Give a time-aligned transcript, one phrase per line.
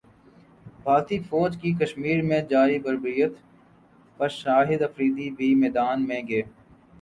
[0.83, 3.33] بھارتی فوج کی کشمیرمیں جاری بربریت
[4.19, 6.41] پر شاہدافریدی بھی میدان میں گئے